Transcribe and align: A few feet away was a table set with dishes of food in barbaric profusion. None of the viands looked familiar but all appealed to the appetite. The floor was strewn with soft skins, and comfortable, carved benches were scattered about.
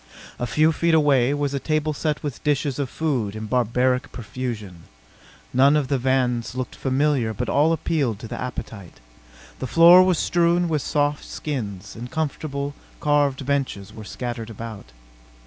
A 0.39 0.47
few 0.47 0.71
feet 0.71 0.95
away 0.95 1.31
was 1.35 1.53
a 1.53 1.59
table 1.59 1.93
set 1.93 2.23
with 2.23 2.43
dishes 2.43 2.79
of 2.79 2.89
food 2.89 3.35
in 3.35 3.45
barbaric 3.45 4.11
profusion. 4.11 4.85
None 5.53 5.77
of 5.77 5.89
the 5.89 5.99
viands 5.99 6.55
looked 6.55 6.73
familiar 6.75 7.35
but 7.35 7.47
all 7.49 7.71
appealed 7.71 8.17
to 8.21 8.27
the 8.27 8.41
appetite. 8.41 8.99
The 9.59 9.67
floor 9.67 10.01
was 10.01 10.17
strewn 10.17 10.67
with 10.67 10.81
soft 10.81 11.23
skins, 11.23 11.95
and 11.95 12.09
comfortable, 12.09 12.73
carved 12.99 13.45
benches 13.45 13.93
were 13.93 14.03
scattered 14.03 14.49
about. 14.49 14.85